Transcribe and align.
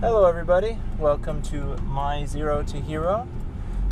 Hello, 0.00 0.26
everybody. 0.26 0.78
Welcome 0.96 1.42
to 1.42 1.76
My 1.78 2.24
Zero 2.24 2.62
to 2.62 2.80
Hero, 2.80 3.26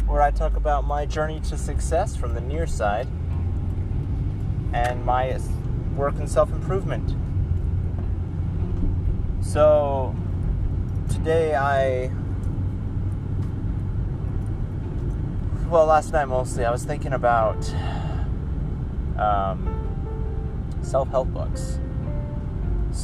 where 0.06 0.22
I 0.22 0.30
talk 0.30 0.54
about 0.54 0.84
my 0.84 1.04
journey 1.04 1.40
to 1.40 1.58
success 1.58 2.14
from 2.14 2.32
the 2.32 2.40
near 2.40 2.64
side 2.68 3.08
and 4.72 5.04
my 5.04 5.36
work 5.96 6.14
in 6.20 6.28
self 6.28 6.52
improvement. 6.52 7.16
So, 9.44 10.14
today 11.10 11.56
I. 11.56 12.12
Well, 15.68 15.86
last 15.86 16.12
night 16.12 16.26
mostly, 16.26 16.64
I 16.64 16.70
was 16.70 16.84
thinking 16.84 17.14
about 17.14 17.68
um, 19.18 20.78
self 20.82 21.08
help 21.08 21.32
books. 21.32 21.80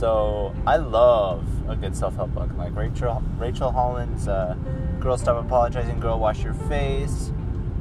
So 0.03 0.53
I 0.67 0.79
love 0.79 1.47
a 1.71 1.77
good 1.77 1.95
self-help 1.95 2.35
book, 2.35 2.51
like 2.59 2.75
Rachel 2.75 3.23
Rachel 3.39 3.71
Hollis's 3.71 4.27
uh, 4.27 4.57
"Girl 4.99 5.17
Stop 5.17 5.45
Apologizing, 5.45 6.01
Girl 6.01 6.19
Wash 6.19 6.43
Your 6.43 6.55
Face," 6.55 7.31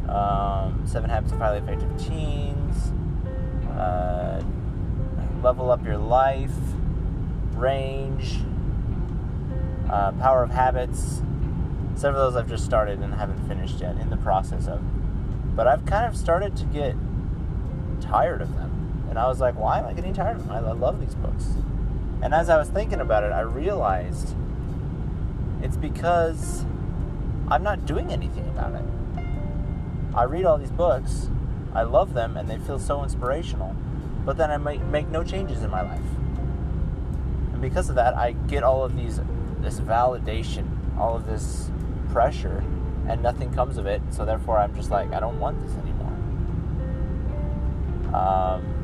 um, 0.07 0.83
Seven 0.85 1.09
Habits 1.09 1.33
of 1.33 1.39
Highly 1.39 1.57
Effective 1.57 1.89
Teens, 1.97 2.91
uh, 3.71 4.39
Level 5.41 5.71
Up 5.71 5.83
Your 5.83 5.97
Life, 5.97 6.53
Range, 7.55 8.37
uh, 9.89 10.11
Power 10.11 10.43
of 10.43 10.51
Habits. 10.51 11.23
Several 11.95 12.27
of 12.27 12.33
those 12.33 12.39
I've 12.39 12.47
just 12.47 12.65
started 12.65 12.99
and 12.99 13.15
haven't 13.15 13.47
finished 13.47 13.79
yet, 13.79 13.97
in 13.97 14.11
the 14.11 14.17
process 14.17 14.67
of. 14.67 14.79
But 15.55 15.67
I've 15.67 15.87
kind 15.87 16.05
of 16.05 16.15
started 16.15 16.55
to 16.57 16.65
get 16.65 16.95
tired 17.99 18.43
of 18.43 18.53
them, 18.53 19.07
and 19.09 19.17
I 19.17 19.25
was 19.25 19.39
like, 19.39 19.55
why 19.55 19.79
am 19.79 19.87
I 19.87 19.93
getting 19.93 20.13
tired 20.13 20.37
of 20.37 20.45
them? 20.45 20.55
I 20.55 20.59
love 20.59 20.99
these 20.99 21.15
books. 21.15 21.55
And 22.21 22.33
as 22.33 22.49
I 22.49 22.57
was 22.57 22.69
thinking 22.69 22.99
about 22.99 23.23
it, 23.23 23.31
I 23.31 23.41
realized 23.41 24.35
it's 25.61 25.77
because 25.77 26.65
I'm 27.49 27.63
not 27.63 27.85
doing 27.85 28.11
anything 28.11 28.47
about 28.47 28.73
it. 28.75 28.85
I 30.13 30.23
read 30.23 30.45
all 30.45 30.57
these 30.57 30.71
books, 30.71 31.29
I 31.73 31.83
love 31.83 32.13
them, 32.13 32.37
and 32.37 32.49
they 32.49 32.57
feel 32.57 32.79
so 32.79 33.03
inspirational, 33.03 33.75
but 34.25 34.37
then 34.37 34.51
I 34.51 34.57
make, 34.57 34.81
make 34.83 35.07
no 35.07 35.23
changes 35.23 35.63
in 35.63 35.69
my 35.69 35.81
life. 35.81 35.99
And 37.53 37.61
because 37.61 37.89
of 37.89 37.95
that, 37.95 38.15
I 38.15 38.33
get 38.33 38.63
all 38.63 38.83
of 38.83 38.95
these 38.95 39.19
this 39.61 39.79
validation, 39.79 40.65
all 40.97 41.15
of 41.15 41.27
this 41.27 41.69
pressure, 42.11 42.63
and 43.07 43.21
nothing 43.21 43.53
comes 43.53 43.77
of 43.77 43.85
it. 43.85 44.01
So 44.09 44.25
therefore, 44.25 44.57
I'm 44.57 44.75
just 44.75 44.89
like, 44.89 45.13
I 45.13 45.19
don't 45.19 45.39
want 45.39 45.61
this 45.61 45.71
anymore. 45.77 46.11
Um, 48.15 48.80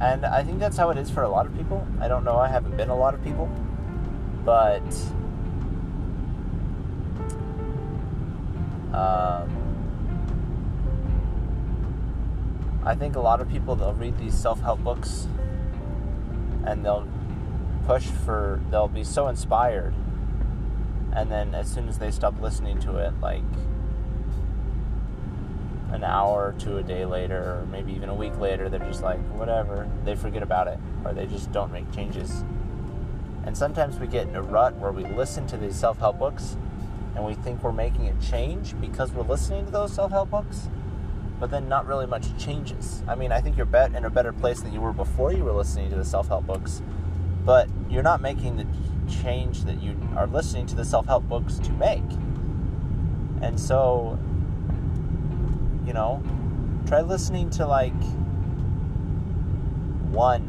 and 0.00 0.24
I 0.24 0.42
think 0.44 0.58
that's 0.58 0.76
how 0.76 0.90
it 0.90 0.98
is 0.98 1.10
for 1.10 1.22
a 1.22 1.28
lot 1.28 1.46
of 1.46 1.56
people. 1.56 1.86
I 2.00 2.08
don't 2.08 2.24
know, 2.24 2.36
I 2.36 2.48
haven't 2.48 2.76
been 2.76 2.90
a 2.90 2.96
lot 2.96 3.14
of 3.14 3.22
people. 3.24 3.48
But 4.44 4.82
um, 8.92 9.68
I 12.84 12.94
think 12.94 13.16
a 13.16 13.20
lot 13.20 13.40
of 13.40 13.48
people 13.48 13.76
they'll 13.76 13.92
read 13.92 14.16
these 14.18 14.34
self-help 14.34 14.82
books 14.82 15.26
and 16.64 16.84
they'll 16.84 17.06
push 17.86 18.06
for 18.06 18.60
they'll 18.70 18.88
be 18.88 19.04
so 19.04 19.28
inspired 19.28 19.94
and 21.12 21.30
then 21.30 21.54
as 21.54 21.70
soon 21.70 21.88
as 21.88 21.98
they 21.98 22.10
stop 22.10 22.40
listening 22.40 22.78
to 22.80 22.96
it 22.96 23.12
like 23.20 23.42
an 25.92 26.04
hour 26.04 26.54
to 26.58 26.78
a 26.78 26.82
day 26.82 27.04
later, 27.04 27.60
or 27.60 27.66
maybe 27.70 27.92
even 27.92 28.08
a 28.08 28.14
week 28.14 28.38
later, 28.38 28.68
they're 28.68 28.78
just 28.80 29.02
like, 29.02 29.18
whatever. 29.34 29.88
They 30.04 30.14
forget 30.14 30.42
about 30.42 30.68
it, 30.68 30.78
or 31.04 31.12
they 31.12 31.26
just 31.26 31.50
don't 31.52 31.72
make 31.72 31.90
changes. 31.92 32.44
And 33.44 33.56
sometimes 33.56 33.98
we 33.98 34.06
get 34.06 34.28
in 34.28 34.36
a 34.36 34.42
rut 34.42 34.76
where 34.76 34.92
we 34.92 35.04
listen 35.04 35.46
to 35.46 35.56
these 35.56 35.74
self 35.74 35.98
help 35.98 36.18
books 36.18 36.56
and 37.14 37.24
we 37.24 37.34
think 37.34 37.62
we're 37.62 37.72
making 37.72 38.08
a 38.08 38.20
change 38.20 38.80
because 38.80 39.10
we're 39.12 39.24
listening 39.24 39.64
to 39.64 39.72
those 39.72 39.92
self 39.92 40.10
help 40.10 40.30
books, 40.30 40.68
but 41.40 41.50
then 41.50 41.68
not 41.68 41.86
really 41.86 42.06
much 42.06 42.36
changes. 42.38 43.02
I 43.08 43.14
mean, 43.14 43.32
I 43.32 43.40
think 43.40 43.56
you're 43.56 43.66
bet 43.66 43.94
in 43.94 44.04
a 44.04 44.10
better 44.10 44.32
place 44.32 44.60
than 44.60 44.72
you 44.72 44.80
were 44.80 44.92
before 44.92 45.32
you 45.32 45.44
were 45.44 45.52
listening 45.52 45.90
to 45.90 45.96
the 45.96 46.04
self 46.04 46.28
help 46.28 46.46
books, 46.46 46.82
but 47.44 47.68
you're 47.88 48.02
not 48.02 48.20
making 48.20 48.56
the 48.56 48.66
change 49.10 49.64
that 49.64 49.82
you 49.82 49.96
are 50.14 50.26
listening 50.26 50.66
to 50.66 50.76
the 50.76 50.84
self 50.84 51.06
help 51.06 51.26
books 51.28 51.58
to 51.58 51.72
make. 51.72 52.04
And 53.40 53.58
so 53.58 54.18
you 55.88 55.94
know, 55.94 56.22
try 56.86 57.00
listening 57.00 57.48
to 57.48 57.66
like 57.66 57.94
one 60.10 60.44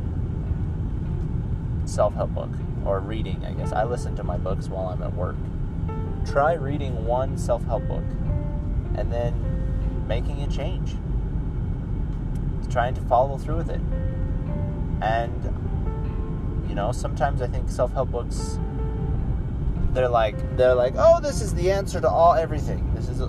self 1.86 2.14
help 2.14 2.36
book 2.36 2.50
or 2.86 3.00
reading, 3.00 3.46
I 3.46 3.54
guess. 3.54 3.72
I 3.72 3.86
listen 3.86 4.18
to 4.18 4.24
my 4.24 4.38
books 4.38 4.68
while 4.68 4.88
I'm 4.88 5.02
at 5.02 5.14
work. 5.14 5.38
Try 6.26 6.54
reading 6.54 7.06
one 7.06 7.38
self 7.38 7.64
help 7.64 7.88
book 7.88 8.04
and 8.96 9.10
then 9.12 10.06
making 10.10 10.44
a 10.44 10.48
change. 10.48 10.96
Trying 12.70 12.96
to 12.96 13.02
follow 13.02 13.38
through 13.38 13.58
with 13.58 13.70
it. 13.70 13.82
And, 15.02 16.66
you 16.68 16.76
know, 16.76 16.92
sometimes 16.92 17.42
I 17.42 17.48
think 17.48 17.70
self 17.70 17.94
help 17.94 18.12
books. 18.12 18.60
They're 19.94 20.10
like 20.10 20.58
they're 20.58 20.76
like, 20.76 20.96
oh, 20.98 21.22
this 21.22 21.42
is 21.42 21.54
the 21.56 21.72
answer 21.72 22.02
to 22.02 22.10
all 22.10 22.34
everything. 22.34 22.94
This 22.94 23.08
is 23.08 23.22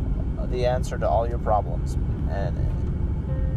the 0.47 0.67
answer 0.67 0.99
to 0.99 1.09
all 1.09 1.28
your 1.28 1.39
problems. 1.39 1.95
And 2.31 2.56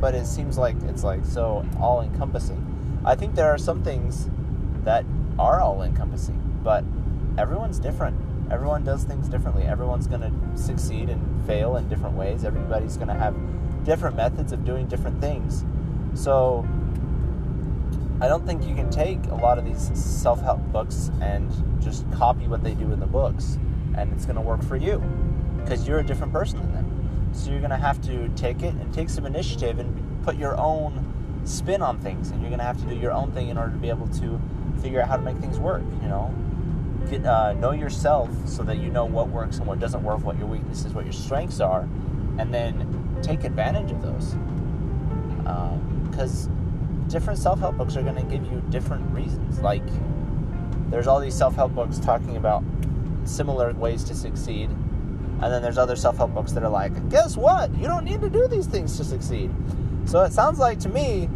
but 0.02 0.16
it 0.16 0.26
seems 0.26 0.58
like 0.58 0.76
it's 0.84 1.04
like 1.04 1.24
so 1.24 1.66
all 1.80 2.02
encompassing 2.02 2.60
i 3.06 3.16
think 3.16 3.36
there 3.36 3.50
are 3.50 3.58
some 3.58 3.82
things 3.82 4.28
that 4.84 5.06
are 5.40 5.62
all 5.62 5.82
encompassing 5.82 6.38
but 6.64 6.84
everyone's 7.38 7.80
different. 7.80 8.18
Everyone 8.52 8.84
does 8.84 9.04
things 9.04 9.28
differently. 9.28 9.64
Everyone's 9.64 10.08
going 10.08 10.22
to 10.22 10.58
succeed 10.58 11.10
and 11.10 11.46
fail 11.46 11.76
in 11.76 11.90
different 11.90 12.16
ways. 12.16 12.44
Everybody's 12.44 12.96
going 12.96 13.08
to 13.08 13.14
have 13.14 13.36
different 13.84 14.16
methods 14.16 14.52
of 14.52 14.64
doing 14.64 14.88
different 14.88 15.20
things. 15.20 15.66
So 16.16 16.66
i 18.22 18.28
don't 18.28 18.46
think 18.46 18.64
you 18.64 18.76
can 18.76 18.92
take 18.92 19.26
a 19.32 19.36
lot 19.36 19.58
of 19.58 19.66
these 19.66 19.90
self-help 20.00 20.60
books 20.72 21.10
and 21.20 21.52
just 21.82 22.10
copy 22.12 22.48
what 22.48 22.64
they 22.64 22.76
do 22.76 22.94
in 22.94 23.00
the 23.00 23.08
books 23.08 23.58
and 23.98 24.14
it's 24.14 24.24
going 24.24 24.36
to 24.36 24.42
work 24.42 24.64
for 24.64 24.76
you 24.76 25.02
because 25.64 25.88
you're 25.88 26.00
a 26.00 26.06
different 26.06 26.32
person 26.32 26.60
than 26.60 26.74
them 26.74 26.94
so 27.34 27.50
you're 27.50 27.60
going 27.60 27.72
to 27.72 27.78
have 27.78 28.00
to 28.04 28.30
take 28.30 28.62
it 28.62 28.74
and 28.76 28.94
take 28.94 29.10
some 29.10 29.26
initiative 29.26 29.80
and 29.80 30.24
put 30.24 30.38
your 30.38 30.56
own 30.58 31.42
spin 31.46 31.82
on 31.82 32.00
things. 32.00 32.30
And 32.30 32.42
you're 32.42 32.50
going 32.50 32.60
to 32.60 32.66
have 32.66 32.80
to 32.82 32.86
do 32.88 32.96
your 32.96 33.12
own 33.12 33.32
thing 33.32 33.50
in 33.50 33.58
order 33.58 33.72
to 33.72 33.78
be 33.78 33.90
able 33.90 34.08
to 34.08 34.40
figure 34.82 35.02
out 35.02 35.08
how 35.08 35.18
to 35.18 35.24
make 35.24 35.38
things 35.38 35.60
work, 35.60 35.84
you 36.02 36.08
know? 36.08 36.34
Get, 37.10 37.26
uh, 37.26 37.54
know 37.54 37.72
yourself 37.72 38.30
so 38.48 38.64
that 38.64 38.78
you 38.78 38.90
know 38.90 39.06
what 39.06 39.28
works 39.30 39.58
and 39.58 39.68
what 39.68 39.80
doesn't 39.80 40.04
work, 40.04 40.24
what 40.24 40.38
your 40.38 40.48
weaknesses, 40.48 40.94
what 40.94 41.06
your 41.06 41.14
strengths 41.14 41.60
are, 41.60 41.82
and 42.38 42.54
then 42.54 43.20
take 43.22 43.44
advantage 43.44 43.92
of 43.92 44.02
those. 44.02 44.36
Because 46.10 46.48
um, 46.48 47.06
different 47.10 47.40
self 47.40 47.60
help 47.60 47.78
books 47.78 47.98
are 47.98 48.04
going 48.04 48.16
to 48.16 48.24
give 48.24 48.46
you 48.46 48.64
different 48.70 49.10
reasons. 49.12 49.60
Like, 49.60 49.84
there's 50.90 51.08
all 51.08 51.20
these 51.20 51.36
self 51.36 51.56
help 51.56 51.74
books 51.74 52.00
talking 52.00 52.38
about 52.38 52.64
similar 53.26 53.74
ways 53.74 54.04
to 54.06 54.16
succeed, 54.16 54.70
and 55.44 55.52
then 55.52 55.62
there's 55.62 55.78
other 55.78 55.98
self 55.98 56.16
help 56.16 56.34
books 56.34 56.54
that 56.54 56.64
are 56.64 56.70
like, 56.70 57.10
guess 57.10 57.36
what? 57.36 57.76
You 57.76 57.86
don't 57.86 58.06
need 58.06 58.22
to 58.22 58.30
do 58.30 58.48
these 58.48 58.66
things 58.66 58.96
to 58.96 59.04
succeed. 59.04 59.52
So 60.06 60.22
it 60.22 60.32
sounds 60.32 60.58
like 60.58 60.80
to 60.80 60.90
me, 60.90 61.30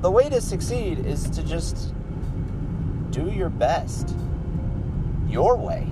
the 0.00 0.10
way 0.10 0.28
to 0.28 0.40
succeed 0.40 0.98
is 1.06 1.30
to 1.30 1.44
just 1.44 1.94
do 3.10 3.30
your 3.30 3.48
best 3.48 4.12
your 5.28 5.56
way. 5.56 5.86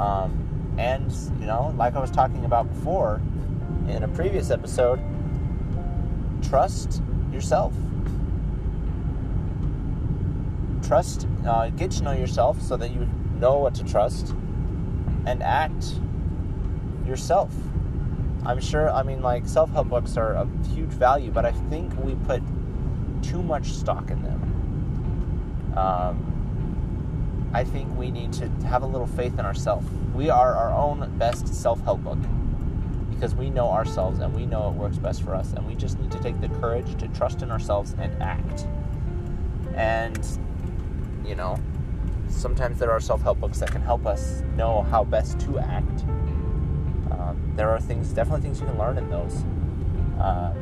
Um, 0.00 0.74
and, 0.78 1.12
you 1.38 1.46
know, 1.46 1.74
like 1.76 1.94
I 1.94 2.00
was 2.00 2.10
talking 2.10 2.46
about 2.46 2.66
before 2.72 3.20
in 3.88 4.04
a 4.04 4.08
previous 4.08 4.50
episode, 4.50 5.00
trust 6.42 7.02
yourself. 7.30 7.74
Trust, 10.82 11.26
uh, 11.46 11.68
get 11.68 11.90
to 11.90 12.02
know 12.02 12.12
yourself 12.12 12.62
so 12.62 12.78
that 12.78 12.90
you 12.90 13.06
know 13.38 13.58
what 13.58 13.74
to 13.74 13.84
trust 13.84 14.34
and 15.26 15.42
act 15.42 15.94
yourself. 17.06 17.52
I'm 18.44 18.60
sure, 18.60 18.90
I 18.90 19.02
mean, 19.02 19.22
like, 19.22 19.46
self 19.46 19.70
help 19.72 19.88
books 19.88 20.16
are 20.16 20.34
of 20.34 20.48
huge 20.74 20.90
value, 20.90 21.30
but 21.30 21.44
I 21.46 21.52
think 21.52 21.96
we 22.02 22.14
put 22.26 22.42
too 23.22 23.42
much 23.42 23.72
stock 23.72 24.10
in 24.10 24.22
them. 24.22 25.74
Um, 25.76 27.50
I 27.54 27.64
think 27.64 27.96
we 27.96 28.10
need 28.10 28.32
to 28.34 28.48
have 28.66 28.82
a 28.82 28.86
little 28.86 29.06
faith 29.06 29.38
in 29.38 29.44
ourselves. 29.44 29.86
We 30.14 30.30
are 30.30 30.54
our 30.54 30.72
own 30.72 31.16
best 31.18 31.54
self 31.54 31.82
help 31.84 32.02
book 32.02 32.18
because 33.10 33.34
we 33.36 33.50
know 33.50 33.68
ourselves 33.68 34.18
and 34.18 34.34
we 34.34 34.46
know 34.46 34.70
it 34.70 34.74
works 34.74 34.98
best 34.98 35.22
for 35.22 35.34
us, 35.34 35.52
and 35.52 35.64
we 35.66 35.76
just 35.76 35.98
need 36.00 36.10
to 36.10 36.18
take 36.20 36.40
the 36.40 36.48
courage 36.48 36.96
to 36.98 37.06
trust 37.08 37.42
in 37.42 37.50
ourselves 37.50 37.94
and 37.98 38.20
act. 38.20 38.66
And, 39.76 40.26
you 41.24 41.36
know, 41.36 41.58
sometimes 42.32 42.78
there 42.78 42.90
are 42.90 43.00
self-help 43.00 43.40
books 43.40 43.58
that 43.60 43.70
can 43.70 43.82
help 43.82 44.06
us 44.06 44.42
know 44.56 44.82
how 44.82 45.04
best 45.04 45.38
to 45.40 45.58
act. 45.58 46.04
Um, 47.10 47.52
there 47.56 47.70
are 47.70 47.80
things, 47.80 48.12
definitely 48.12 48.42
things 48.42 48.60
you 48.60 48.66
can 48.66 48.78
learn 48.78 48.98
in 48.98 49.08
those. 49.10 49.44
Uh, 50.18 50.54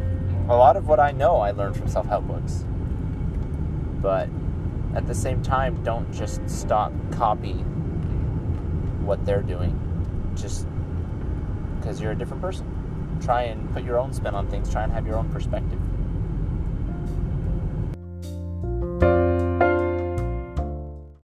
a 0.48 0.56
lot 0.56 0.76
of 0.76 0.88
what 0.88 0.98
I 0.98 1.12
know, 1.12 1.36
I 1.36 1.52
learned 1.52 1.76
from 1.76 1.88
self-help 1.88 2.26
books. 2.26 2.64
But 4.02 4.28
at 4.94 5.06
the 5.06 5.14
same 5.14 5.42
time, 5.42 5.82
don't 5.84 6.12
just 6.12 6.48
stop 6.48 6.92
copy 7.12 7.54
what 9.04 9.24
they're 9.24 9.42
doing. 9.42 9.78
Just 10.34 10.66
because 11.78 12.00
you're 12.00 12.12
a 12.12 12.18
different 12.18 12.42
person. 12.42 13.18
Try 13.22 13.44
and 13.44 13.72
put 13.72 13.84
your 13.84 13.98
own 13.98 14.12
spin 14.12 14.34
on 14.34 14.48
things. 14.48 14.70
Try 14.70 14.82
and 14.82 14.92
have 14.92 15.06
your 15.06 15.16
own 15.16 15.28
perspective. 15.30 15.80